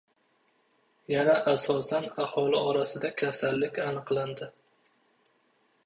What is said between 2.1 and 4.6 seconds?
aholi orasida kasallik aniqlandi